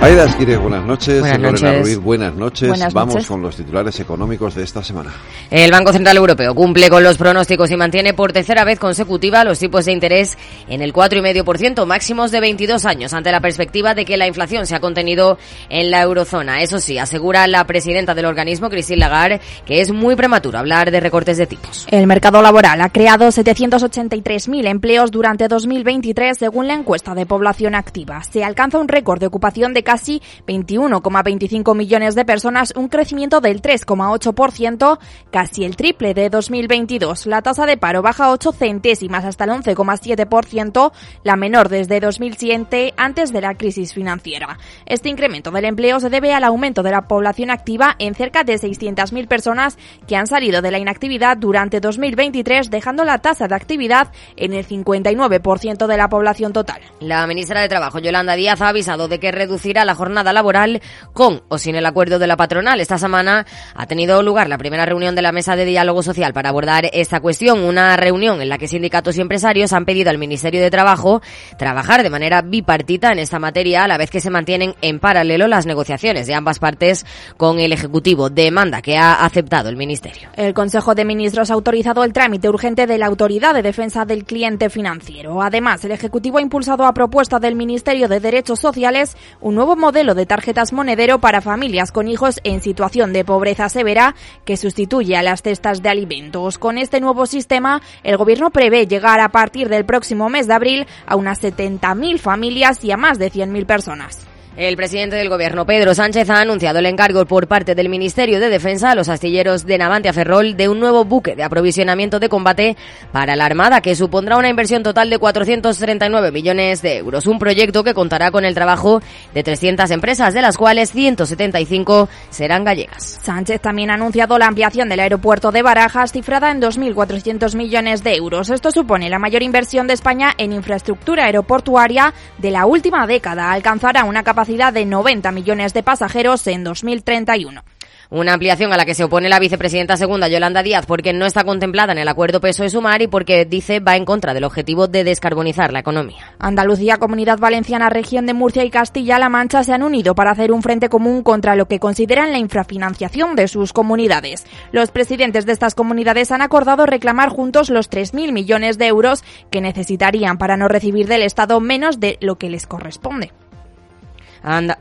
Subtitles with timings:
[0.00, 1.18] Aida Esquire, buenas noches.
[1.18, 1.82] Buenas Lorena noches.
[1.82, 2.68] Ruiz, buenas noches.
[2.68, 3.28] Buenas Vamos noches.
[3.28, 5.10] con los titulares económicos de esta semana.
[5.50, 9.58] El Banco Central Europeo cumple con los pronósticos y mantiene por tercera vez consecutiva los
[9.58, 10.38] tipos de interés
[10.68, 14.76] en el 4,5%, máximos de 22 años, ante la perspectiva de que la inflación se
[14.76, 15.36] ha contenido
[15.68, 16.62] en la eurozona.
[16.62, 21.00] Eso sí, asegura la presidenta del organismo, Christine Lagarde, que es muy prematuro hablar de
[21.00, 21.88] recortes de tipos.
[21.90, 28.22] El mercado laboral ha creado 783.000 empleos durante 2023 según la encuesta de población activa.
[28.22, 33.62] Se alcanza un récord de ocupación de casi 21,25 millones de personas, un crecimiento del
[33.62, 34.98] 3,8%,
[35.30, 37.24] casi el triple de 2022.
[37.24, 40.92] La tasa de paro baja 8 centésimas hasta el 11,7%,
[41.24, 44.58] la menor desde 2007 antes de la crisis financiera.
[44.84, 48.56] Este incremento del empleo se debe al aumento de la población activa en cerca de
[48.56, 54.12] 600.000 personas que han salido de la inactividad durante 2023, dejando la tasa de actividad
[54.36, 56.82] en el 59% de la población total.
[57.00, 60.80] La ministra de Trabajo, Yolanda Díaz, ha avisado de que reducirá la jornada laboral
[61.12, 62.80] con o sin el acuerdo de la patronal.
[62.80, 66.50] Esta semana ha tenido lugar la primera reunión de la Mesa de Diálogo Social para
[66.50, 70.60] abordar esta cuestión, una reunión en la que sindicatos y empresarios han pedido al Ministerio
[70.60, 71.22] de Trabajo
[71.58, 75.46] trabajar de manera bipartita en esta materia, a la vez que se mantienen en paralelo
[75.46, 77.04] las negociaciones de ambas partes
[77.36, 80.28] con el Ejecutivo, demanda que ha aceptado el Ministerio.
[80.36, 84.24] El Consejo de Ministros ha autorizado el trámite urgente de la Autoridad de Defensa del
[84.24, 85.42] Cliente Financiero.
[85.42, 90.14] Además, el Ejecutivo ha impulsado a propuesta del Ministerio de Derechos Sociales un nuevo modelo
[90.14, 95.22] de tarjetas monedero para familias con hijos en situación de pobreza severa que sustituye a
[95.22, 96.58] las cestas de alimentos.
[96.58, 100.86] Con este nuevo sistema, el Gobierno prevé llegar a partir del próximo mes de abril
[101.06, 104.26] a unas 70.000 familias y a más de 100.000 personas.
[104.58, 108.48] El presidente del gobierno, Pedro Sánchez, ha anunciado el encargo por parte del Ministerio de
[108.48, 112.76] Defensa a los astilleros de Navantia Ferrol de un nuevo buque de aprovisionamiento de combate
[113.12, 117.28] para la Armada que supondrá una inversión total de 439 millones de euros.
[117.28, 119.00] Un proyecto que contará con el trabajo
[119.32, 123.20] de 300 empresas, de las cuales 175 serán gallegas.
[123.22, 128.16] Sánchez también ha anunciado la ampliación del aeropuerto de Barajas, cifrada en 2.400 millones de
[128.16, 128.50] euros.
[128.50, 133.52] Esto supone la mayor inversión de España en infraestructura aeroportuaria de la última década.
[133.52, 137.62] Alcanzará una capacidad de 90 millones de pasajeros en 2031.
[138.10, 141.44] Una ampliación a la que se opone la vicepresidenta segunda, Yolanda Díaz, porque no está
[141.44, 145.70] contemplada en el acuerdo PSOE-Sumar y porque, dice, va en contra del objetivo de descarbonizar
[145.74, 146.32] la economía.
[146.38, 150.62] Andalucía, Comunidad Valenciana, Región de Murcia y Castilla-La Mancha se han unido para hacer un
[150.62, 154.46] frente común contra lo que consideran la infrafinanciación de sus comunidades.
[154.72, 159.60] Los presidentes de estas comunidades han acordado reclamar juntos los 3.000 millones de euros que
[159.60, 163.32] necesitarían para no recibir del Estado menos de lo que les corresponde.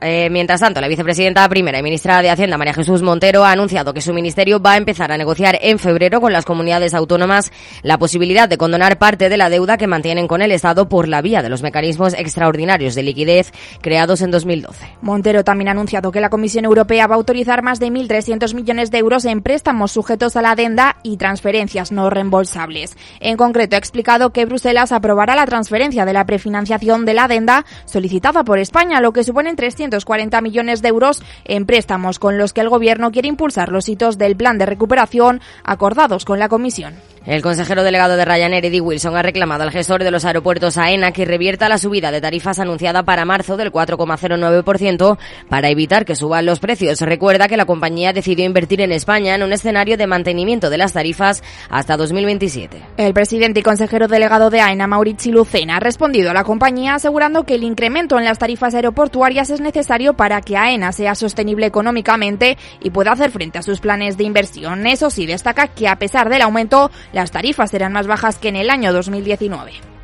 [0.01, 3.94] Eh, mientras tanto, la vicepresidenta primera y ministra de Hacienda, María Jesús Montero, ha anunciado
[3.94, 7.51] que su ministerio va a empezar a negociar en febrero con las comunidades autónomas
[7.84, 11.22] la posibilidad de condonar parte de la deuda que mantienen con el Estado por la
[11.22, 13.51] vía de los mecanismos extraordinarios de liquidez
[13.81, 14.85] creados en 2012.
[15.01, 18.91] Montero también ha anunciado que la Comisión Europea va a autorizar más de 1.300 millones
[18.91, 22.97] de euros en préstamos sujetos a la adenda y transferencias no reembolsables.
[23.19, 27.66] En concreto, ha explicado que Bruselas aprobará la transferencia de la prefinanciación de la adenda
[27.85, 32.62] solicitada por España, lo que suponen 340 millones de euros en préstamos con los que
[32.62, 36.96] el Gobierno quiere impulsar los hitos del plan de recuperación acordados con la Comisión.
[37.27, 41.11] El consejero delegado de Ryanair, Eddie Wilson, ha reclamado al gestor de los aeropuertos AENA
[41.11, 45.17] que revierta la subida de tarifas anunciada para marzo del 4,09%
[45.49, 47.01] para evitar que suban los precios.
[47.01, 50.93] Recuerda que la compañía decidió invertir en España en un escenario de mantenimiento de las
[50.93, 52.81] tarifas hasta 2027.
[52.95, 57.43] El presidente y consejero delegado de AENA, Maurici Lucena, ha respondido a la compañía asegurando
[57.43, 62.57] que el incremento en las tarifas aeroportuarias es necesario para que AENA sea sostenible económicamente
[62.81, 64.87] y pueda hacer frente a sus planes de inversión.
[64.87, 68.57] Eso sí, destaca que a pesar del aumento, las tarifas serán más bajas que en
[68.57, 69.97] el año 2019.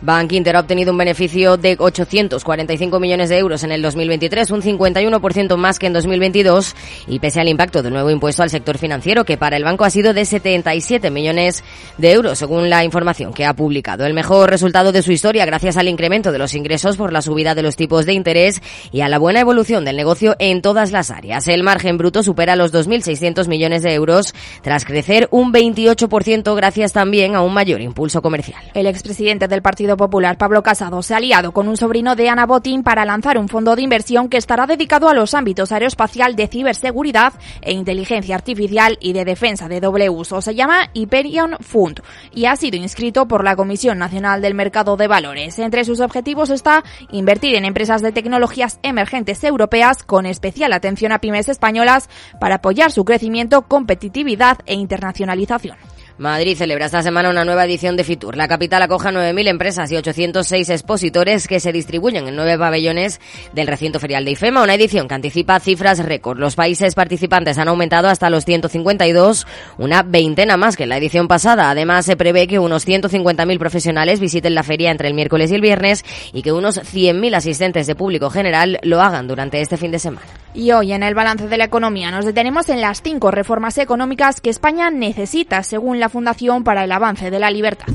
[0.00, 4.62] Bank Inter ha obtenido un beneficio de 845 millones de euros en el 2023, un
[4.62, 6.76] 51% más que en 2022,
[7.08, 9.90] y pese al impacto del nuevo impuesto al sector financiero, que para el banco ha
[9.90, 11.64] sido de 77 millones
[11.96, 14.06] de euros, según la información que ha publicado.
[14.06, 17.54] El mejor resultado de su historia gracias al incremento de los ingresos por la subida
[17.54, 18.62] de los tipos de interés
[18.92, 21.48] y a la buena evolución del negocio en todas las áreas.
[21.48, 27.34] El margen bruto supera los 2.600 millones de euros, tras crecer un 28% gracias también
[27.34, 28.62] a un mayor impulso comercial.
[28.74, 32.28] El expresidente del Partido Partido Popular, Pablo Casado, se ha aliado con un sobrino de
[32.28, 36.36] Ana Botín para lanzar un fondo de inversión que estará dedicado a los ámbitos aeroespacial
[36.36, 37.32] de ciberseguridad
[37.62, 40.42] e inteligencia artificial y de defensa de doble uso.
[40.42, 42.02] Se llama Hyperion Fund
[42.34, 45.58] y ha sido inscrito por la Comisión Nacional del Mercado de Valores.
[45.58, 51.20] Entre sus objetivos está invertir en empresas de tecnologías emergentes europeas con especial atención a
[51.20, 55.78] pymes españolas para apoyar su crecimiento, competitividad e internacionalización.
[56.18, 58.36] Madrid celebra esta semana una nueva edición de Fitur.
[58.36, 63.20] La capital acoge 9.000 empresas y 806 expositores que se distribuyen en nueve pabellones
[63.52, 66.40] del recinto ferial de IFEMA, una edición que anticipa cifras récord.
[66.40, 69.46] Los países participantes han aumentado hasta los 152,
[69.78, 71.70] una veintena más que en la edición pasada.
[71.70, 75.60] Además, se prevé que unos 150.000 profesionales visiten la feria entre el miércoles y el
[75.60, 80.00] viernes y que unos 100.000 asistentes de público general lo hagan durante este fin de
[80.00, 80.26] semana.
[80.54, 84.40] Y hoy en el balance de la economía nos detenemos en las cinco reformas económicas
[84.40, 87.88] que España necesita, según la Fundación para el Avance de la Libertad.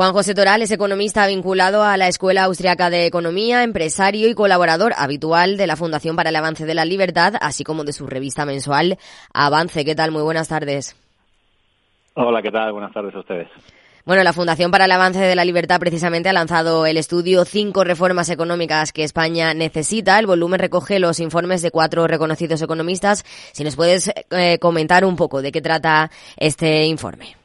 [0.00, 4.94] Juan José Toral es economista vinculado a la Escuela Austriaca de Economía, empresario y colaborador
[4.96, 8.46] habitual de la Fundación para el Avance de la Libertad, así como de su revista
[8.46, 8.96] mensual
[9.34, 9.84] Avance.
[9.84, 10.10] ¿Qué tal?
[10.10, 10.96] Muy buenas tardes.
[12.14, 12.72] Hola, ¿qué tal?
[12.72, 13.48] Buenas tardes a ustedes.
[14.06, 17.84] Bueno, la Fundación para el Avance de la Libertad precisamente ha lanzado el estudio Cinco
[17.84, 20.18] reformas económicas que España necesita.
[20.18, 23.24] El volumen recoge los informes de cuatro reconocidos economistas.
[23.52, 27.36] Si nos puedes eh, comentar un poco de qué trata este informe.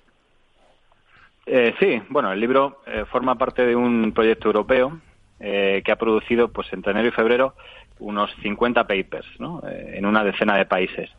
[1.45, 4.99] Eh, sí, bueno, el libro eh, forma parte de un proyecto europeo
[5.37, 7.53] que ha producido, pues, entre enero y febrero,
[7.99, 9.61] unos 50 papers, ¿no?
[9.67, 11.09] en una decena de países.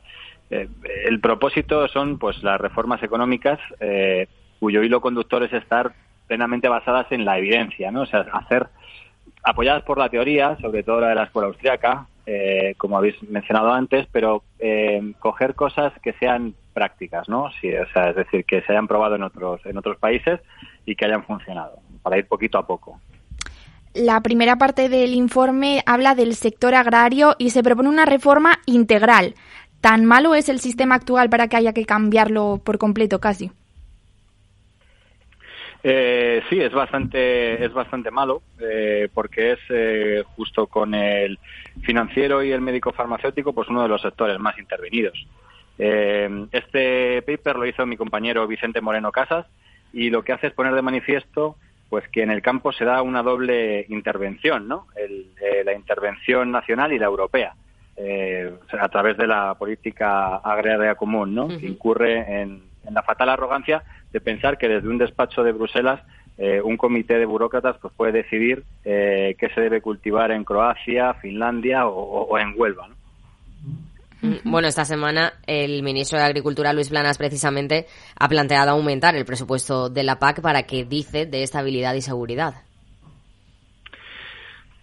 [0.51, 3.61] el propósito son, pues, las reformas económicas
[4.59, 5.93] cuyo hilo conductor es estar
[6.27, 8.03] plenamente basadas en la evidencia, ¿no?
[8.03, 8.69] O sea, hacer
[9.43, 13.73] apoyadas por la teoría, sobre todo la de la escuela austriaca, eh, como habéis mencionado
[13.73, 17.51] antes, pero eh, coger cosas que sean prácticas, ¿no?
[17.61, 20.41] Sí, o sea, es decir, que se hayan probado en otros en otros países
[20.85, 23.01] y que hayan funcionado, para ir poquito a poco.
[23.95, 29.35] La primera parte del informe habla del sector agrario y se propone una reforma integral.
[29.81, 33.53] ¿Tan malo es el sistema actual para que haya que cambiarlo por completo casi?
[35.89, 41.39] Eh, sí, es bastante, es bastante malo eh, porque es eh, justo con el
[41.83, 45.17] financiero y el médico farmacéutico, pues uno de los sectores más intervenidos.
[45.79, 49.47] Eh, este paper lo hizo mi compañero Vicente Moreno Casas
[49.93, 51.55] y lo que hace es poner de manifiesto
[51.89, 54.89] pues que en el campo se da una doble intervención, ¿no?
[55.65, 57.55] la intervención nacional y la europea.
[57.97, 61.47] a través de la política agraria común, ¿no?
[61.47, 66.01] Que incurre en, en la fatal arrogancia de pensar que desde un despacho de Bruselas
[66.39, 71.15] eh, un comité de burócratas pues puede decidir eh, qué se debe cultivar en Croacia,
[71.15, 72.89] Finlandia o, en Huelva.
[74.21, 77.87] Mm, bueno, esta semana el ministro de Agricultura, Luis Planas, precisamente
[78.19, 82.66] ha planteado aumentar el presupuesto de la PAC para que dice de estabilidad y seguridad.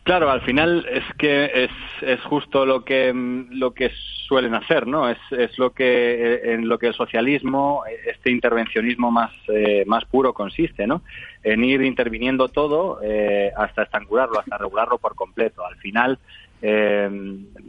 [0.03, 1.71] Claro, al final es que es,
[2.01, 3.89] es justo lo que lo que
[4.27, 5.09] suelen hacer, ¿no?
[5.09, 10.33] Es, es lo que en lo que el socialismo, este intervencionismo más eh, más puro
[10.33, 11.03] consiste, ¿no?
[11.41, 15.65] En ir interviniendo todo eh, hasta estangularlo, hasta regularlo por completo.
[15.65, 16.19] Al final
[16.61, 17.09] eh,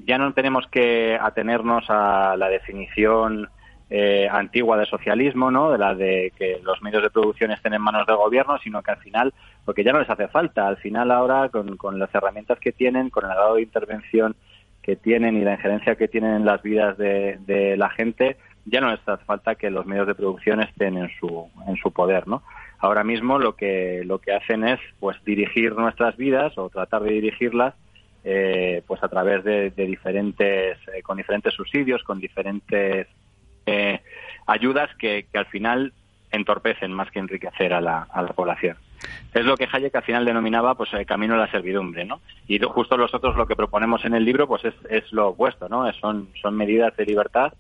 [0.05, 3.49] ya no tenemos que atenernos a la definición
[3.91, 5.71] eh, antigua de socialismo, ¿no?
[5.71, 8.93] De la de que los medios de producción estén en manos del gobierno, sino que
[8.93, 9.35] al final,
[9.65, 13.11] porque ya no les hace falta, al final ahora con, con las herramientas que tienen,
[13.11, 14.35] con el grado de intervención
[14.83, 18.37] que tienen y la injerencia que tienen en las vidas de, de la gente,
[18.67, 21.91] ya no les hace falta que los medios de producción estén en su, en su
[21.93, 22.43] poder, ¿no?
[22.79, 27.13] Ahora mismo lo que, lo que hacen es pues dirigir nuestras vidas o tratar de
[27.13, 27.75] dirigirlas
[28.25, 33.07] eh, pues a través de, de diferentes, eh, con diferentes subsidios, con diferentes
[33.67, 34.01] eh,
[34.47, 35.93] ayudas que, al final
[36.31, 38.77] entorpecen más que enriquecer a la, a la población.
[39.33, 42.21] Es lo que Hayek al final denominaba pues el camino a la servidumbre, ¿no?
[42.49, 45.91] Y justo nosotros lo que proponemos en el libro pues es, es lo opuesto, ¿no?
[45.95, 47.53] Son, son medidas de libertad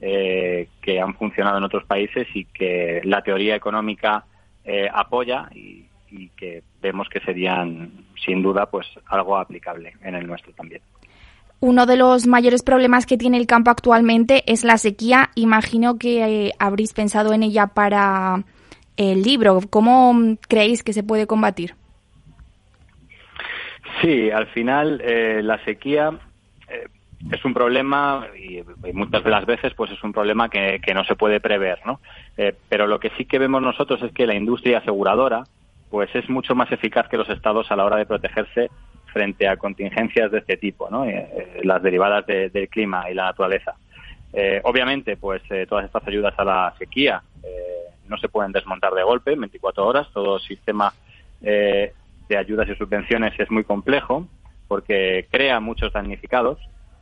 [0.00, 4.24] eh, que han funcionado en otros países y que la teoría económica
[4.64, 7.92] eh, apoya y, y que vemos que serían
[8.24, 10.82] sin duda pues algo aplicable en el nuestro también.
[11.60, 15.30] Uno de los mayores problemas que tiene el campo actualmente es la sequía.
[15.34, 18.44] Imagino que eh, habréis pensado en ella para
[18.96, 19.60] el libro.
[19.68, 20.14] ¿Cómo
[20.48, 21.74] creéis que se puede combatir?
[24.00, 26.12] Sí, al final eh, la sequía
[26.68, 26.86] eh,
[27.32, 28.62] es un problema y,
[28.92, 32.00] muchas de las veces pues es un problema que, que no se puede prever, ¿no?
[32.68, 35.42] pero lo que sí que vemos nosotros es que la industria aseguradora
[35.90, 38.70] pues es mucho más eficaz que los estados a la hora de protegerse
[39.12, 41.04] frente a contingencias de este tipo, ¿no?
[41.62, 43.74] las derivadas del clima y la naturaleza.
[44.64, 47.22] obviamente, pues todas estas ayudas a la sequía
[48.08, 50.08] no se pueden desmontar de golpe en 24 horas.
[50.12, 50.92] Todo sistema
[51.40, 51.92] de
[52.36, 54.26] ayudas y subvenciones es muy complejo
[54.66, 56.58] porque crea muchos damnificados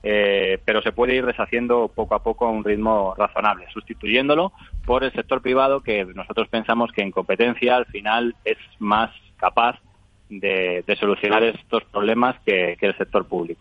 [0.09, 4.53] eh, pero se puede ir deshaciendo poco a poco a un ritmo razonable, sustituyéndolo
[4.85, 9.81] por el sector privado que nosotros pensamos que en competencia al final es más capaz
[10.29, 13.61] de, solucionar estos problemas que, el sector público.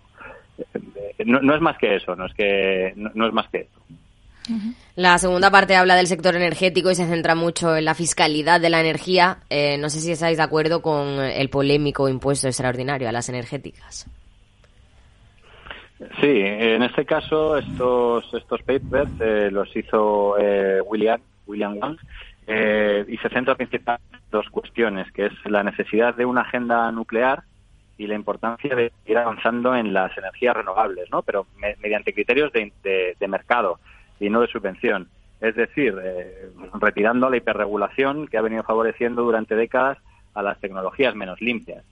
[1.26, 3.82] No, es más que eso, no es que no, es más que eso.
[4.96, 8.70] La segunda parte habla del sector energético y se centra mucho en la fiscalidad de
[8.70, 9.40] la energía.
[9.50, 14.08] Eh, no sé si estáis de acuerdo con el polémico impuesto extraordinario a las energéticas.
[15.98, 21.98] Sí, en este caso estos estos papers eh, los hizo eh, William William Wang
[22.48, 26.92] eh, y se centra principalmente en dos cuestiones, que es la necesidad de una agenda
[26.92, 27.44] nuclear
[27.98, 31.22] y la importancia de ir avanzando en las energías renovables, ¿no?
[31.22, 31.48] Pero
[31.82, 32.72] mediante criterios de,
[33.18, 33.80] de, mercado
[34.20, 35.08] y no de subvención.
[35.40, 35.96] Es decir,
[36.80, 39.98] retirando la hiperregulación que ha venido favoreciendo durante décadas
[40.34, 41.84] a las tecnologías menos limpias.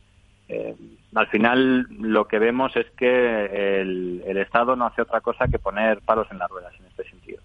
[0.49, 0.75] Eh,
[1.15, 6.01] al final lo que vemos es que el, Estado no hace otra cosa que poner
[6.01, 7.41] palos en las ruedas en este sentido.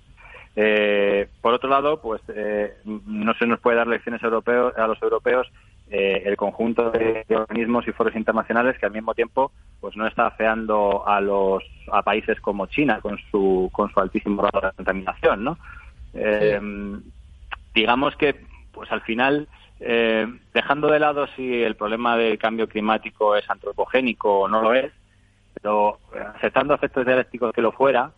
[0.61, 5.00] Eh, por otro lado, pues eh, no se nos puede dar lecciones europeos, a los
[5.00, 5.47] europeos
[5.91, 11.09] el conjunto de, organismos y foros internacionales que al mismo tiempo pues no está afeando
[11.09, 15.59] a los a países como China con su con su altísimo grado de contaminación, ¿no?
[17.73, 18.37] digamos que
[18.71, 19.49] pues al final
[19.81, 24.75] eh, dejando de lado si el problema del cambio climático es antropogénico o no lo
[24.75, 24.93] es,
[25.55, 25.99] pero
[26.35, 28.11] aceptando efectos dialécticos que lo fuera,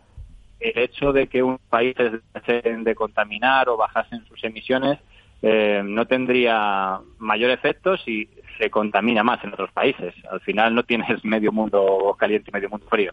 [0.61, 1.97] el hecho de que un país
[2.35, 4.99] dejen de contaminar o bajasen sus emisiones
[5.43, 10.15] eh, no tendría mayor efecto si se contamina más en otros países.
[10.31, 13.13] Al final no tienes medio mundo caliente y medio mundo frío.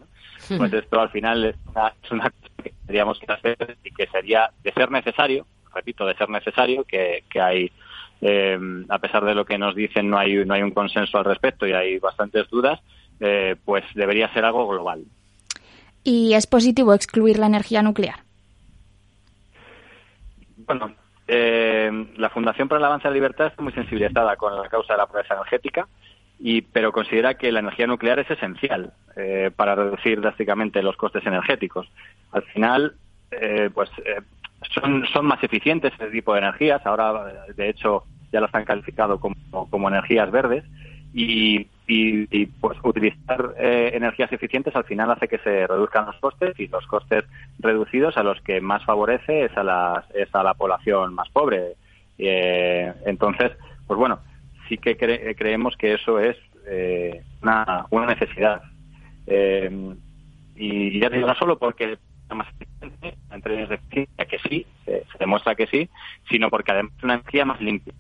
[0.58, 4.08] Pues esto al final es una, es una cosa que tendríamos que hacer y que
[4.08, 7.72] sería de ser necesario, repito, de ser necesario, que, que hay
[8.22, 11.26] eh, a pesar de lo que nos dicen no hay, no hay un consenso al
[11.26, 12.80] respecto y hay bastantes dudas,
[13.20, 15.04] eh, pues debería ser algo global.
[16.10, 18.20] ¿Y es positivo excluir la energía nuclear?
[20.56, 20.94] Bueno,
[21.28, 24.94] eh, la Fundación para el Avance de la Libertad está muy sensibilizada con la causa
[24.94, 25.86] de la pobreza energética,
[26.40, 28.94] y, pero considera que la energía nuclear es esencial
[29.58, 31.92] para reducir drásticamente los costes energéticos.
[32.32, 32.96] Al final,
[33.74, 33.90] pues
[34.76, 36.86] son, son más eficientes ese tipo de energías.
[36.86, 39.36] Ahora, de hecho, ya las han calificado como,
[39.70, 40.64] como energías verdes.
[41.14, 46.60] Y, y, pues utilizar eh, energías eficientes al final hace que se reduzcan los costes
[46.60, 47.24] y los costes
[47.60, 51.76] reducidos a los que más favorece es a, las, es a la población más pobre.
[52.18, 53.52] Eh, entonces,
[53.88, 54.20] pues bueno,
[54.68, 56.36] sí que creemos que eso es
[56.68, 58.62] eh, una, una necesidad.
[60.56, 61.98] y ya digo, no solo porque
[62.36, 65.90] más eficiente, entre de eficiencia que sí, se, demuestra que sí,
[66.30, 67.94] sino porque además es una energía más limpia.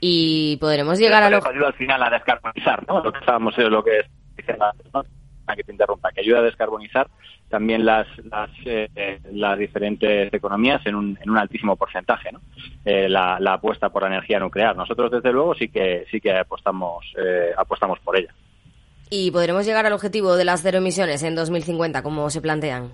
[0.00, 3.02] Y podremos llegar a lo que ayuda al final a descarbonizar, ¿no?
[3.02, 4.02] Lo que estábamos lo que
[4.36, 5.02] diciendo antes, ¿no?
[5.54, 7.08] que te interrumpa, que ayuda a descarbonizar
[7.48, 12.40] también las las, eh, las diferentes economías en un, en un altísimo porcentaje, ¿no?
[12.84, 14.76] Eh, la, la, apuesta por la energía nuclear.
[14.76, 18.34] Nosotros desde luego sí que sí que apostamos eh, apostamos por ella.
[19.08, 22.90] ¿Y podremos llegar al objetivo de las cero emisiones en 2050, como se plantean?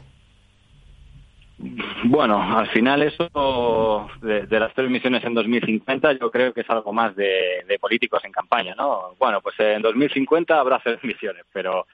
[2.05, 6.93] Bueno, al final eso de, las cero emisiones en 2050 yo creo que es algo
[6.93, 9.15] más de, políticos en campaña, ¿no?
[9.19, 11.87] Bueno, pues en 2050 habrá cero emisiones, pero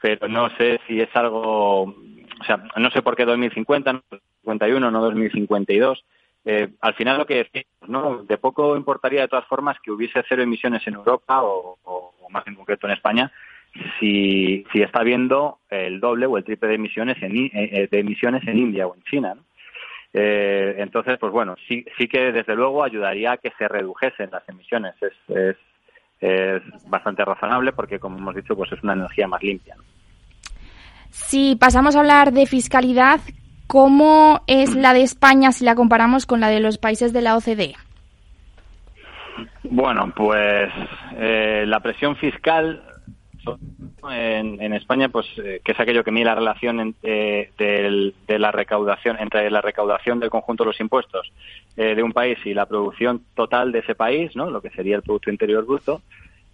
[0.00, 4.90] pero no sé si es algo, o sea, no sé por qué 2050, no 2051,
[4.90, 6.04] no 2052.
[6.44, 8.24] Eh, al final lo que decimos, ¿no?
[8.24, 11.78] De poco importaría de todas formas que hubiese cero emisiones en Europa o
[12.30, 13.30] más en concreto en España,
[13.98, 17.98] si, si está habiendo el doble o el triple de emisiones en, eh, eh, de
[17.98, 19.34] emisiones en India o en China.
[20.12, 24.46] Eh, entonces, pues bueno, sí, sí que desde luego ayudaría a que se redujesen las
[24.48, 24.94] emisiones.
[25.00, 25.56] Es, es,
[26.20, 29.74] es bastante razonable porque, como hemos dicho, pues es una energía más limpia.
[31.08, 33.20] Si pasamos a hablar de fiscalidad,
[33.66, 37.36] ¿cómo es la de España si la comparamos con la de los países de la
[37.36, 37.74] OCDE?
[39.64, 40.70] Bueno, pues
[41.66, 42.82] la presión fiscal
[44.10, 49.16] en, España, pues eh, que es aquello que mide la relación eh, de la recaudación
[49.20, 51.32] entre la recaudación del conjunto de los impuestos
[51.76, 54.50] eh, de un país y la producción total de ese país, ¿no?
[54.50, 56.02] Lo que sería el producto interior bruto,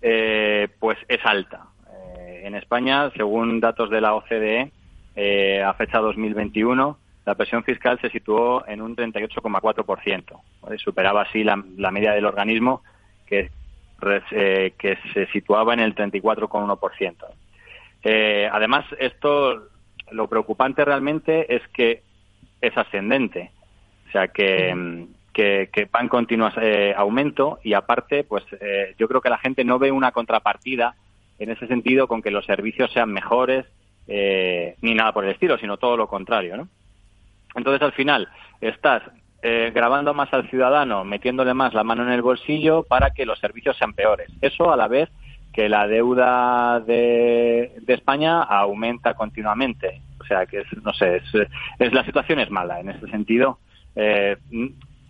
[0.00, 1.66] pues es alta.
[2.44, 4.70] en España, según datos de la OCDE,
[5.64, 10.40] a fecha 2021 la presión fiscal se situó en un 38,4%.
[10.78, 12.82] Superaba así la, la media del organismo,
[13.26, 13.50] que
[14.30, 17.14] eh, que se situaba en el 34,1%.
[18.04, 19.68] Eh, además, esto,
[20.10, 22.02] lo preocupante realmente es que
[22.60, 23.50] es ascendente.
[24.08, 29.06] O sea, que, que, que va en continuo eh, aumento y aparte, pues eh, yo
[29.08, 30.94] creo que la gente no ve una contrapartida
[31.38, 33.66] en ese sentido con que los servicios sean mejores
[34.06, 36.68] eh, ni nada por el estilo, sino todo lo contrario, ¿no?
[37.54, 38.28] Entonces, al final,
[38.60, 39.02] estás
[39.40, 43.38] eh, grabando más al ciudadano, metiéndole más la mano en el bolsillo para que los
[43.38, 44.30] servicios sean peores.
[44.40, 45.08] Eso a la vez
[45.52, 50.02] que la deuda de, España aumenta continuamente.
[50.20, 51.22] O sea, que es, no sé,
[51.78, 53.58] es, la situación es mala en ese sentido.
[53.94, 54.36] Eh,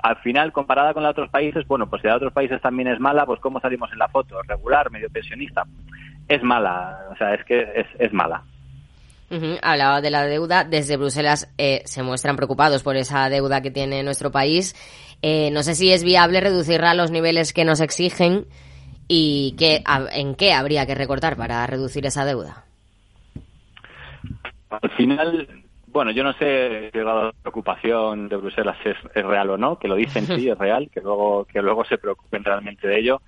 [0.01, 3.01] al final, comparada con de otros países, bueno, pues si de otros países también es
[3.01, 4.43] mala, pues ¿cómo salimos en la foto?
[4.43, 5.65] ¿Regular, medio pensionista?
[6.29, 8.43] Es mala, o sea, es que es, es mala.
[9.31, 10.65] Uh Hablaba de la deuda.
[10.65, 14.75] Desde Bruselas eh, se muestran preocupados por esa deuda que tiene nuestro país.
[15.21, 18.47] Eh, no sé si es viable reducirla a los niveles que nos exigen
[19.09, 19.83] y qué,
[20.13, 22.65] en qué habría que recortar para reducir esa deuda.
[24.71, 25.49] Al final,
[25.89, 29.89] bueno, yo no sé si la preocupación de Bruselas es, es, real o no, que
[29.89, 33.23] lo dicen sí, es real, que luego, que luego se preocupen realmente de ello.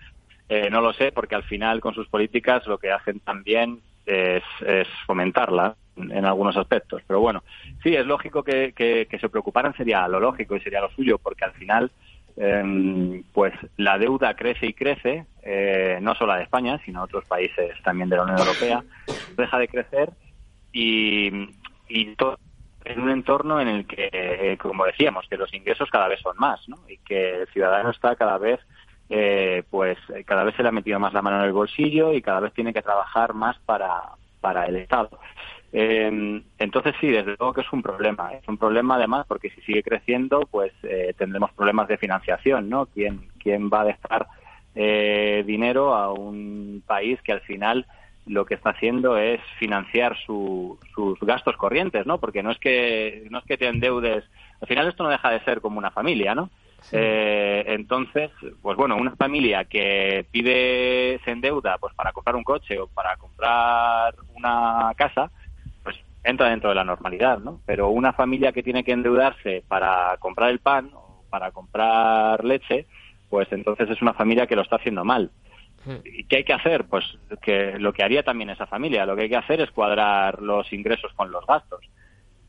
[0.49, 3.81] Eh, no lo sé, porque al final con sus políticas lo que hacen también
[4.11, 7.03] es, fomentarla en algunos aspectos.
[7.07, 7.43] Pero bueno,
[7.83, 11.53] sí, es lógico que, se preocuparan, sería lo lógico y sería lo suyo, porque al
[11.53, 11.91] final,
[12.37, 17.71] eh, pues la deuda crece y crece, eh, no solo de España, sino otros países
[17.83, 18.83] también de la Unión Europea,
[19.37, 20.11] deja de crecer
[20.73, 21.31] y,
[21.89, 22.39] y todo
[22.85, 26.37] en un entorno en el que, eh, como decíamos, que los ingresos cada vez son
[26.39, 26.77] más, ¿no?
[26.89, 28.61] Y que el ciudadano está cada vez,
[29.11, 32.23] eh, pues, cada vez se le ha metido más la mano en el bolsillo y
[32.23, 34.03] cada vez tiene que trabajar más para,
[34.41, 35.11] para el Estado.
[35.73, 38.33] Eh, entonces sí, desde luego que es un problema.
[38.33, 42.87] Es un problema además porque si sigue creciendo, pues eh, tendremos problemas de financiación, ¿no?
[42.87, 44.27] ¿Quién, quién va a dejar
[44.75, 47.87] eh, dinero a un país que al final
[48.27, 52.19] lo que está haciendo es financiar su, sus gastos corrientes, ¿no?
[52.19, 54.25] Porque no es que no es que te endeudes.
[54.61, 56.51] Al final esto no deja de ser como una familia, ¿no?
[56.83, 56.97] Sí.
[56.99, 58.31] Eh, entonces,
[58.63, 63.17] pues bueno, una familia que pide se endeuda, pues para comprar un coche o para
[63.17, 65.31] comprar una casa,
[65.83, 67.61] pues entra dentro de la normalidad, ¿no?
[67.67, 72.87] Pero una familia que tiene que endeudarse para comprar el pan o para comprar leche,
[73.29, 75.31] pues entonces es una familia que lo está haciendo mal.
[76.05, 76.85] ¿Y qué hay que hacer?
[76.85, 77.05] Pues
[77.41, 80.71] que lo que haría también esa familia, lo que hay que hacer es cuadrar los
[80.73, 81.81] ingresos con los gastos.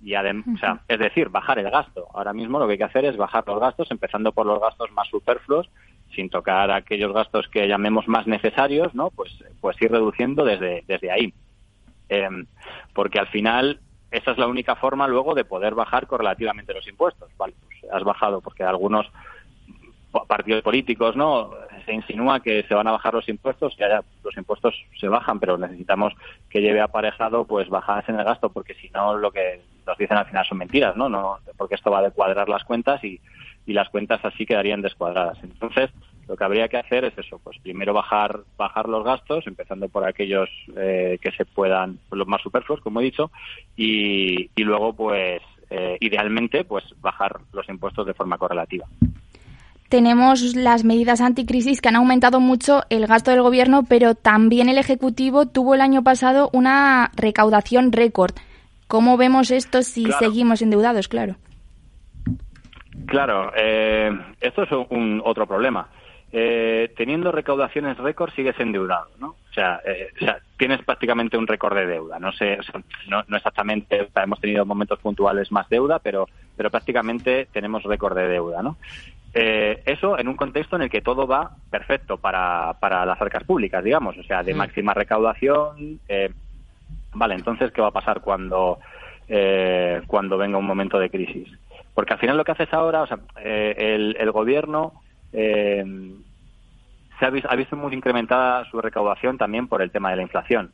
[0.04, 2.08] Y además, o sea, es decir, bajar el gasto.
[2.14, 4.92] Ahora mismo lo que hay que hacer es bajar los gastos, empezando por los gastos
[4.92, 5.70] más superfluos,
[6.16, 9.12] sin tocar aquellos gastos que llamemos más necesarios, ¿no?
[9.12, 11.34] Pues, pues ir reduciendo desde, desde ahí.
[12.10, 12.28] Eh,
[12.94, 13.80] porque al final
[14.12, 17.30] esa es la única forma luego de poder bajar correlativamente los impuestos.
[17.38, 19.10] Vale, pues has bajado porque algunos
[20.28, 21.52] partidos políticos, ¿no?
[21.86, 25.40] Se insinúa que se van a bajar los impuestos, que haya, los impuestos se bajan,
[25.40, 26.14] pero necesitamos
[26.50, 30.17] que lleve aparejado pues bajadas en el gasto, porque si no lo que nos dicen
[30.17, 31.10] al final son mentiras, ¿no?
[31.10, 33.20] no porque esto va a cuadrar las cuentas y,
[33.65, 35.38] y las cuentas así quedarían descuadradas.
[35.44, 35.89] Entonces,
[36.28, 40.06] lo que habría que hacer es eso, pues primero bajar bajar los gastos, empezando por
[40.06, 43.32] aquellos eh, que se puedan, los más superfluos, como he dicho,
[43.76, 48.88] y, y luego, pues, eh, idealmente, pues bajar los impuestos de forma correlativa
[49.91, 54.78] tenemos las medidas anticrisis que han aumentado mucho el gasto del gobierno, pero también el
[54.78, 58.32] Ejecutivo tuvo el año pasado una recaudación récord.
[58.91, 60.19] ¿Cómo vemos esto si claro.
[60.19, 61.08] seguimos endeudados?
[61.08, 61.38] Claro.
[63.06, 65.88] Claro, eh, esto es un, otro problema.
[66.30, 69.27] Eh, teniendo recaudaciones récord sigues endeudado, ¿no?
[69.30, 72.19] O sea, eh, o sea, tienes prácticamente un récord de deuda.
[72.19, 75.99] No sé, o sea, no, no, exactamente, o sea, hemos tenido momentos puntuales más deuda,
[75.99, 76.27] pero,
[76.58, 78.75] pero prácticamente tenemos récord de deuda, ¿no?
[79.34, 83.45] Eh, eso en un contexto en el que todo va perfecto para, para las arcas
[83.45, 86.01] públicas, digamos, o sea, de máxima recaudación.
[87.12, 88.80] Eh, vale, entonces, ¿qué va a pasar cuando,
[89.28, 91.47] eh, cuando venga un momento de crisis?
[91.93, 94.93] Porque al final lo que haces ahora, o sea, eh, el, el, gobierno
[95.34, 95.84] eh,
[97.19, 100.24] se ha visto, ha visto muy incrementada su recaudación también por el tema de la
[100.24, 100.71] inflación.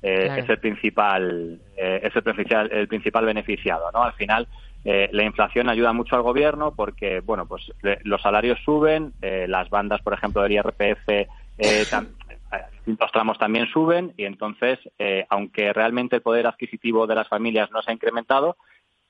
[0.00, 0.34] Claro.
[0.34, 4.02] Es el principal, es el principal, el principal beneficiado, ¿no?
[4.02, 4.46] Al final,
[4.84, 9.46] eh, la inflación ayuda mucho al gobierno porque, bueno, pues le, los salarios suben, eh,
[9.48, 12.08] las bandas, por ejemplo, del IRPF, eh, tam,
[12.86, 14.78] los tramos también suben y entonces,
[15.28, 18.56] aunque realmente el poder adquisitivo de las familias no se ha incrementado,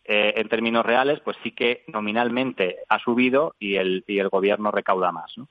[0.07, 5.13] en términos reales, pues sí que nominalmente ha subido y el, y el gobierno recauda
[5.13, 5.33] más.
[5.39, 5.49] ¿no?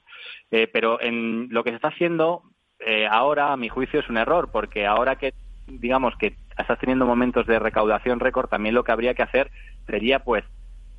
[0.49, 2.43] pero en lo que se está haciendo
[3.09, 5.33] ahora, a mi juicio, es un error porque ahora que
[5.67, 9.51] digamos que estás teniendo momentos de recaudación récord, también lo que habría que hacer
[9.87, 10.43] sería pues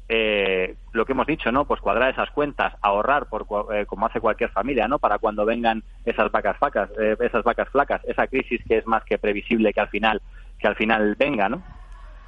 [0.09, 1.65] eh, lo que hemos dicho, ¿no?
[1.65, 4.99] Pues cuadrar esas cuentas, ahorrar por eh, como hace cualquier familia, ¿no?
[4.99, 9.03] Para cuando vengan esas vacas flacas, eh, esas vacas flacas, esa crisis que es más
[9.05, 10.21] que previsible que al final
[10.59, 11.63] que al final venga, ¿no?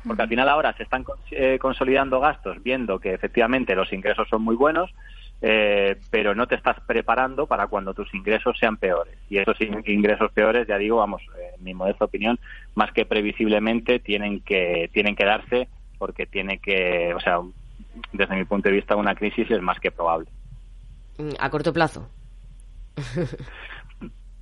[0.07, 1.05] Porque al final ahora se están
[1.59, 4.95] consolidando gastos, viendo que efectivamente los ingresos son muy buenos,
[5.41, 9.19] pero no te estás preparando para cuando tus ingresos sean peores.
[9.29, 11.23] Y esos ingresos peores, ya digo, vamos,
[11.57, 12.39] en mi modesta opinión,
[12.77, 17.41] más que previsiblemente tienen que tienen que darse porque tiene que, o sea,
[18.13, 20.29] desde mi punto de vista, una crisis es más que probable.
[21.19, 22.09] Mm, ¿A corto plazo?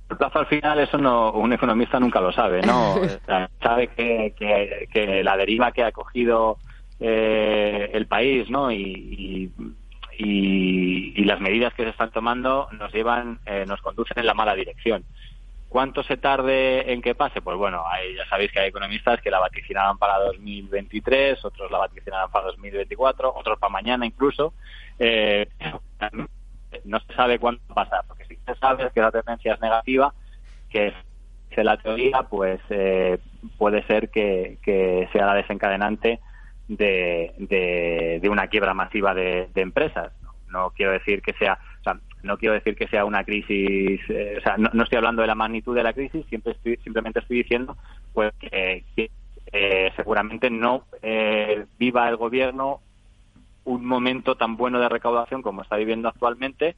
[0.09, 2.95] A plazo al final eso no un economista nunca lo sabe, ¿no?
[3.61, 4.33] sabe que,
[4.91, 6.57] que, la deriva que ha cogido
[6.99, 8.71] eh, el país, ¿no?
[8.71, 9.51] Y,
[10.17, 14.53] y, las medidas que se están tomando nos llevan, eh, nos conducen en la mala
[14.53, 15.03] dirección.
[15.75, 17.41] ¿Cuánto se tarde en que pase?
[17.41, 17.83] Pues bueno,
[18.15, 23.33] ya sabéis que hay economistas que la vaticinaban para 2023, otros la vaticinaban para 2024,
[23.35, 24.53] otros para mañana incluso.
[24.97, 25.49] Eh,
[26.85, 29.59] no se sabe cuándo va a pasar, porque si se sabe que la tendencia es
[29.59, 30.13] negativa,
[30.69, 30.93] que
[31.49, 33.17] es la teoría, pues eh,
[33.57, 36.21] puede ser que, sea la desencadenante
[36.69, 37.33] de,
[38.21, 40.13] de, una quiebra masiva de, empresas.
[40.47, 41.59] no quiero decir que sea
[42.25, 45.35] no quiero decir que sea una crisis, eh, o sea, no, estoy hablando de la
[45.35, 47.77] magnitud de la crisis, siempre estoy, simplemente estoy diciendo
[48.13, 48.83] pues que,
[49.51, 52.81] eh, seguramente no eh, viva el gobierno
[53.63, 56.75] un momento tan bueno de recaudación como está viviendo actualmente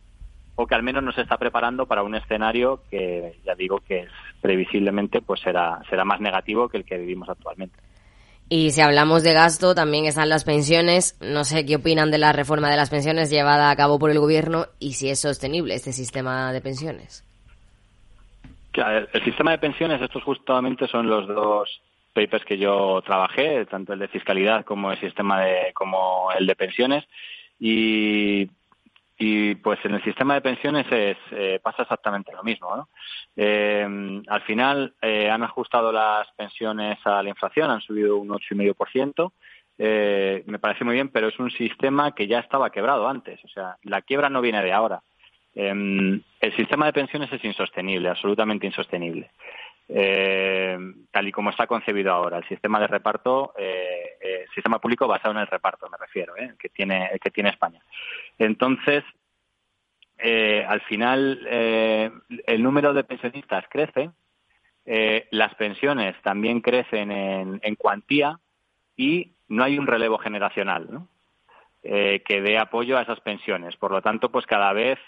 [0.56, 4.12] o que al menos nos está preparando para un escenario que ya digo que es
[4.42, 7.78] previsiblemente pues será será más negativo que el que vivimos actualmente.
[8.50, 11.18] Y si hablamos de gasto, también están las pensiones.
[11.20, 14.20] No sé qué opinan de la reforma de las pensiones llevada a cabo por el
[14.20, 17.26] gobierno y si es sostenible este sistema de pensiones.
[18.74, 21.82] El, sistema de pensiones, estos justamente son los dos
[22.14, 26.56] papers que yo trabajé, tanto el de fiscalidad como el sistema de, como el de
[26.56, 27.04] pensiones.
[27.60, 28.50] Y
[29.20, 32.76] y pues en el sistema de pensiones es, eh, pasa exactamente lo mismo.
[32.76, 32.90] ¿no?
[33.36, 39.32] Eh, al final eh, han ajustado las pensiones a la inflación, han subido un 8,5%.
[39.80, 43.44] Eh, me parece muy bien, pero es un sistema que ya estaba quebrado antes.
[43.44, 45.02] O sea, la quiebra no viene de ahora.
[45.56, 46.24] el
[46.56, 49.32] sistema de pensiones es insostenible, absolutamente insostenible.
[49.88, 55.41] Tal y como está concebido ahora, el sistema de reparto, el sistema público basado en
[55.41, 57.82] el reparto, me refiero, que tiene que tiene España.
[58.38, 59.04] Entonces,
[60.19, 62.12] eh, al final eh,
[62.47, 64.10] el número de pensionistas crece,
[64.86, 68.39] eh, las pensiones también crecen en, cuantía
[68.95, 71.08] y no hay un relevo generacional
[71.84, 73.78] que dé apoyo a esas pensiones.
[73.78, 75.00] Por lo tanto, pues cada vez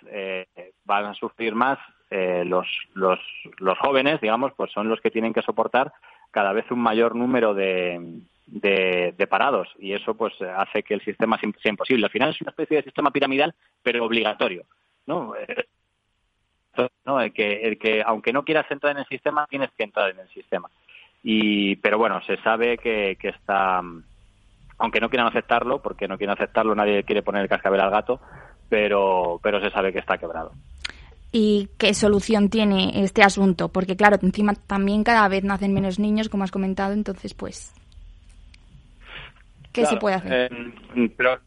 [0.85, 1.77] van a sufrir más
[2.12, 3.19] los, los,
[3.58, 5.93] los jóvenes, digamos, pues son los que tienen que soportar
[6.32, 11.39] cada vez un mayor número de, de, parados y eso pues hace que el sistema
[11.39, 12.06] sea imposible.
[12.06, 14.65] Al final es una especie de sistema piramidal, pero obligatorio.
[15.06, 15.34] ¿no?
[17.19, 20.19] El que, el que aunque no quieras entrar en el sistema, tienes que entrar en
[20.19, 20.69] el sistema.
[21.24, 23.82] Y, pero bueno, se sabe que, que está,
[24.78, 28.22] aunque no quieran aceptarlo, porque no quieren aceptarlo, nadie quiere poner el cascabel al gato,
[28.69, 30.52] pero, pero se sabe que está quebrado.
[31.31, 33.69] ¿Y qué solución tiene este asunto?
[33.69, 37.73] Porque claro, encima también cada vez nacen menos niños, como has comentado, entonces pues
[39.71, 40.51] ¿Qué se puede hacer?
[40.51, 41.37] Eh, pero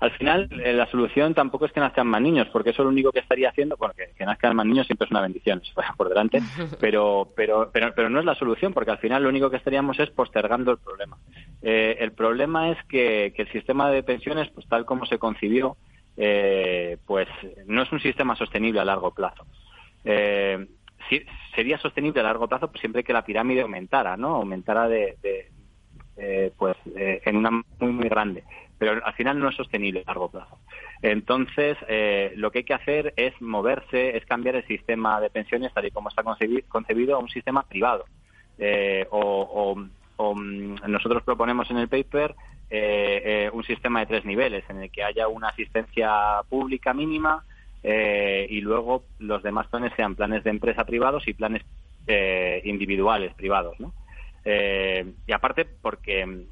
[0.00, 3.12] al final eh, la solución tampoco es que nazcan más niños, porque eso lo único
[3.12, 5.62] que estaría haciendo, bueno, que, nazcan más niños siempre es una bendición,
[5.96, 6.40] por delante,
[6.80, 9.98] pero, pero, pero, pero no es la solución, porque al final lo único que estaríamos
[9.98, 11.16] es postergando el problema.
[11.62, 15.76] Eh, el problema es que, el sistema de pensiones, pues tal como se concibió,
[16.16, 17.28] pues
[17.66, 19.46] no es un sistema sostenible a largo plazo.
[21.54, 24.36] sería sostenible a largo plazo pues siempre que la pirámide aumentara, ¿no?
[24.36, 25.16] Aumentara de,
[26.18, 28.42] eh, pues eh, en una muy muy grande
[28.78, 30.58] pero al final no es sostenible a largo plazo
[31.02, 35.74] entonces eh, lo que hay que hacer es moverse es cambiar el sistema de pensiones
[35.74, 38.06] tal y como está concebido, a un sistema privado
[39.10, 42.34] o, mm, nosotros proponemos en el paper
[42.70, 47.44] un sistema de tres niveles en el que haya una asistencia pública mínima
[47.82, 51.62] y luego los demás planes sean planes de empresa privados y planes
[52.64, 53.92] individuales privados ¿no?
[54.48, 56.46] Eh, y aparte porque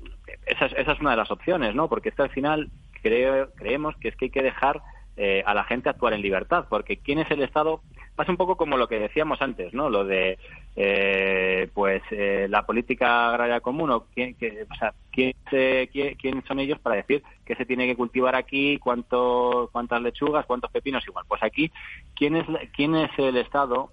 [0.47, 1.89] esa es, esa es una de las opciones, ¿no?
[1.89, 2.69] Porque es que al final
[3.01, 4.83] creo, creemos que es que hay que dejar
[5.17, 7.83] eh, a la gente actuar en libertad, porque quién es el Estado
[8.15, 9.91] pasa un poco como lo que decíamos antes, ¿no?
[9.91, 10.39] Lo de
[10.77, 12.03] eh, pues
[12.49, 17.23] la política agraria común o quién, que, o sea, quién, quién, son ellos para decir
[17.45, 21.25] qué se tiene que cultivar aquí, cuánto, cuántas lechugas, cuántos pepinos igual.
[21.29, 21.71] Pues aquí
[22.15, 23.91] quién es quién es el Estado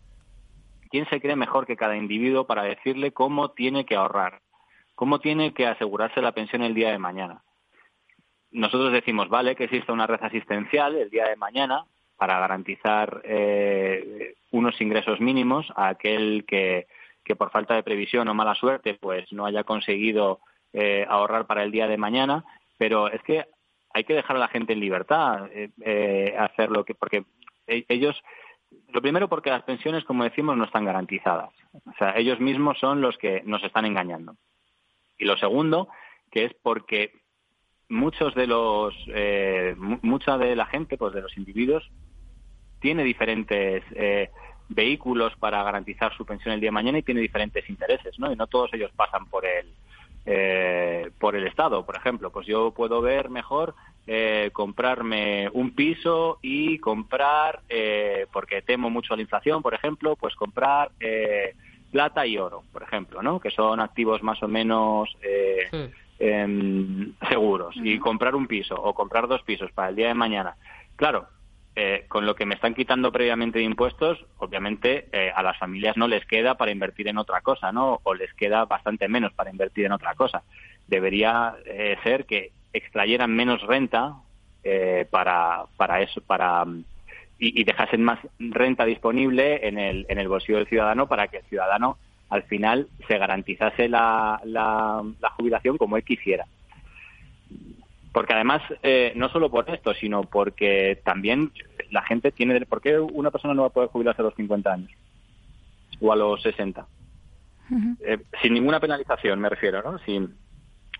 [0.91, 4.41] ¿Quién se cree mejor que cada individuo para decirle cómo tiene que ahorrar?
[4.93, 7.43] ¿Cómo tiene que asegurarse la pensión el día de mañana?
[8.51, 11.85] nosotros decimos, vale, que exista una red asistencial el día de mañana
[12.21, 16.85] para garantizar eh, unos ingresos mínimos a aquel que,
[17.23, 20.39] que por falta de previsión o mala suerte pues no haya conseguido
[20.71, 22.45] eh, ahorrar para el día de mañana,
[22.77, 23.47] pero es que
[23.91, 27.25] hay que dejar a la gente en libertad eh, eh, hacer lo que porque
[27.65, 28.15] e, ellos
[28.89, 31.49] lo primero porque las pensiones como decimos no están garantizadas.
[31.73, 34.35] O sea ellos mismos son los que nos están engañando.
[35.17, 35.89] Y lo segundo
[36.29, 37.13] que es porque
[37.91, 41.91] muchos de los eh, mucha de la gente pues de los individuos
[42.81, 44.29] tiene diferentes eh,
[44.67, 48.35] vehículos para garantizar su pensión el día de mañana y tiene diferentes intereses no y
[48.35, 49.67] no todos ellos pasan por el
[50.25, 52.29] eh, por el Estado, por ejemplo.
[52.31, 53.75] Pues yo puedo ver mejor
[54.07, 60.35] eh, comprarme un piso y comprar, eh, porque temo mucho la inflación, por ejemplo, pues
[60.35, 61.55] comprar eh,
[61.91, 63.39] plata y oro, por ejemplo, ¿no?
[63.39, 65.89] Que son activos más o menos eh, sí.
[66.19, 67.75] eh, seguros.
[67.77, 70.55] Y comprar un piso o comprar dos pisos para el día de mañana.
[70.95, 71.27] Claro,
[71.75, 75.95] eh, con lo que me están quitando previamente de impuestos, obviamente eh, a las familias
[75.95, 78.01] no les queda para invertir en otra cosa, ¿no?
[78.03, 80.43] O les queda bastante menos para invertir en otra cosa.
[80.87, 84.15] Debería eh, ser que extrayeran menos renta
[84.63, 86.65] eh, para, para eso, para
[87.39, 91.37] y, y, dejasen más renta disponible en el, en el bolsillo del ciudadano para que
[91.37, 91.97] el ciudadano
[92.29, 96.45] al final se garantizase la, la, la jubilación como él quisiera.
[98.11, 101.51] Porque además, eh, no solo por esto, sino porque también
[101.91, 102.65] la gente tiene...
[102.65, 104.91] ¿Por qué una persona no va a poder jubilarse a los 50 años?
[106.01, 106.85] O a los 60.
[107.69, 107.97] Uh -huh.
[108.01, 109.97] eh, sin ninguna penalización, me refiero, ¿no?
[109.99, 110.35] Sin,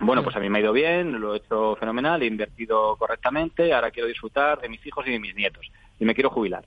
[0.04, 3.72] bueno, pues a mí me ha ido bien, lo he hecho fenomenal, he invertido correctamente,
[3.72, 5.72] ahora quiero disfrutar de mis hijos y de mis nietos.
[6.00, 6.64] Y me quiero jubilar.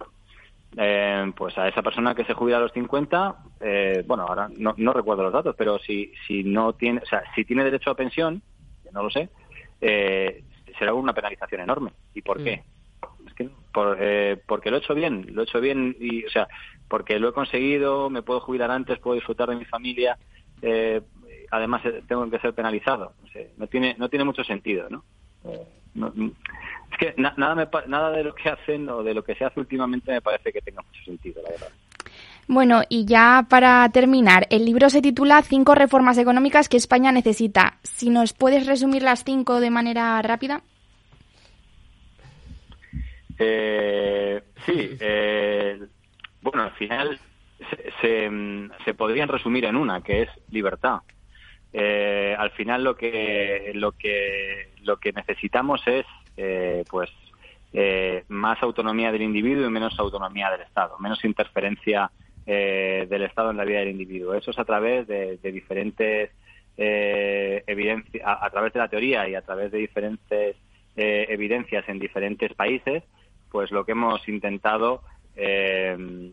[0.76, 4.74] Eh, pues a esa persona que se jubila a los 50, eh, bueno, ahora no,
[4.76, 7.96] no, recuerdo los datos, pero si, si no tiene, o sea, si tiene derecho a
[7.96, 8.40] pensión,
[8.92, 9.28] no lo sé,
[9.80, 10.44] eh,
[10.78, 11.92] será una penalización enorme.
[12.14, 12.44] ¿Y por mm.
[12.44, 12.62] qué?
[13.26, 16.30] Es que por, eh, porque lo he hecho bien, lo he hecho bien y, o
[16.30, 16.48] sea,
[16.88, 20.18] porque lo he conseguido, me puedo jubilar antes, puedo disfrutar de mi familia,
[20.62, 21.00] eh,
[21.50, 23.12] además eh, tengo que ser penalizado.
[23.24, 25.04] O sea, no tiene no tiene mucho sentido, ¿no?
[25.44, 26.12] Eh, no
[26.94, 29.44] es que na, nada me, nada de lo que hacen o de lo que se
[29.44, 31.68] hace últimamente me parece que tenga mucho sentido, la verdad.
[32.46, 37.78] Bueno, y ya para terminar, el libro se titula Cinco reformas económicas que España necesita.
[37.82, 40.62] Si nos puedes resumir las cinco de manera rápida.
[43.38, 45.80] Eh, sí, eh,
[46.42, 47.18] bueno, al final
[48.00, 48.30] se,
[48.84, 51.00] se, podrían resumir en una, que es libertad.
[51.72, 57.10] Eh, al final lo que lo que lo que necesitamos es, eh, pues,
[58.28, 62.08] más autonomía del individuo y menos autonomía del Estado, menos interferencia
[62.46, 64.34] eh, del Estado en la vida del individuo.
[64.34, 66.30] Eso es a través de, diferentes
[66.76, 70.56] eh, evidencias, a, a, través de la teoría y a través de diferentes
[70.96, 73.02] eh, evidencias en diferentes países,
[73.50, 75.02] pues lo que hemos intentado
[75.36, 76.30] eh,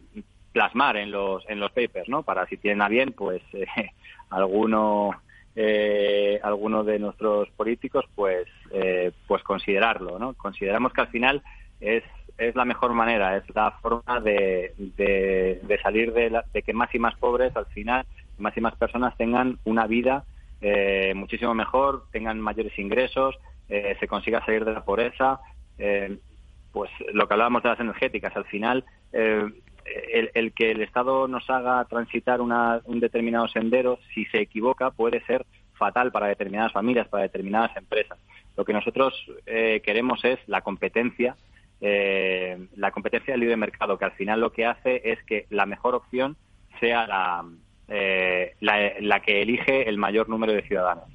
[0.52, 2.24] plasmar en los en los papers, ¿no?
[2.24, 3.66] Para si tienen a bien, pues eh,
[4.30, 5.12] alguno
[5.56, 10.34] eh, alguno de nuestros políticos, pues eh, pues considerarlo, ¿no?
[10.34, 11.42] Consideramos que al final
[11.80, 12.04] es
[12.48, 16.94] es la mejor manera, es la forma de, de, salir de, la, de, que más
[16.94, 18.06] y más pobres al final,
[18.40, 20.24] más y más personas tengan una vida
[20.60, 23.36] eh, muchísimo mejor, tengan mayores ingresos,
[23.70, 25.40] eh, se consiga salir de la pobreza.
[25.78, 26.18] Eh,
[26.72, 29.46] pues lo que hablábamos de las energéticas, al final eh,
[30.14, 34.92] el, el, que el Estado nos haga transitar una, un determinado sendero, si se equivoca,
[34.92, 38.18] puede ser fatal para determinadas familias, para determinadas empresas.
[38.56, 39.14] Lo que nosotros
[39.46, 41.36] eh, queremos es la competencia
[41.82, 45.66] eh, la competencia del libre mercado, que al final lo que hace es que la
[45.66, 46.38] mejor opción
[46.80, 47.44] sea la,
[47.88, 51.06] eh, la, que elige el mayor número de ciudadanos.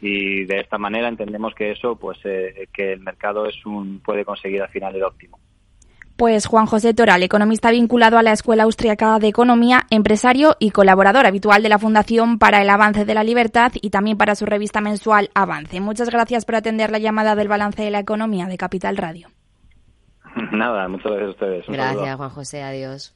[0.00, 4.24] Y de esta manera entendemos que eso, pues, eh, que el mercado es un, puede
[4.24, 5.38] conseguir al final el óptimo.
[6.16, 11.26] Pues Juan José Toral, economista vinculado a la Escuela Austriaca de Economía, empresario y colaborador
[11.26, 14.80] habitual de la Fundación para el Avance de la Libertad y también para su revista
[14.80, 15.78] mensual Avance.
[15.80, 19.28] Muchas gracias por atender la llamada del balance de la economía de Capital Radio.
[20.52, 21.66] Nada, muchas gracias a ustedes.
[21.66, 22.16] Gracias.
[22.16, 22.62] Juan José.
[22.62, 23.15] Adiós.